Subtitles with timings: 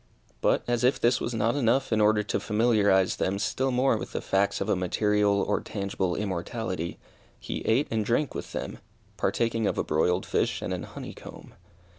[0.41, 4.13] But, as if this was not enough in order to familiarize them still more with
[4.13, 6.97] the facts of a material or tangible immortality,
[7.39, 8.79] he ate and drank with them
[9.15, 11.53] partaking of a broiled fish and an honey comb.